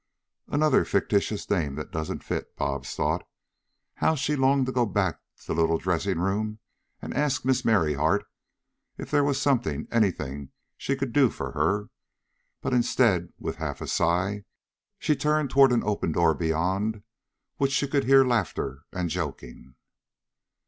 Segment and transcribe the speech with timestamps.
[0.47, 3.23] "Another fictitious name that doesn't fit," Bobs thought.
[3.97, 6.57] How she longed to go back to the little dressing room
[7.03, 8.23] and ask Miss Merryheart
[8.97, 11.91] if there was something, anything she could do for her;
[12.61, 14.43] but instead, with a half sigh,
[14.97, 17.03] she turned toward an open door beyond
[17.57, 19.75] which she could hear laughter and joking.